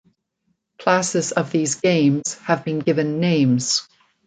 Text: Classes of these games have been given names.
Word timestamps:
Classes 0.79 1.31
of 1.31 1.51
these 1.51 1.75
games 1.75 2.33
have 2.39 2.65
been 2.65 2.79
given 2.79 3.19
names. 3.19 3.87